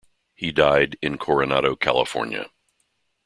He 0.33 0.51
died 0.51 0.97
in 1.03 1.19
Coronado, 1.19 1.75
California. 1.75 2.49